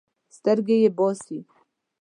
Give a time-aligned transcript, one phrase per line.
[0.35, 1.37] سترګې یې باسي.